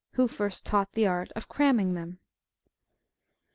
[0.13, 2.17] WHO FIRST TAUGHT THE ART OF CRAMMIIfG THEM".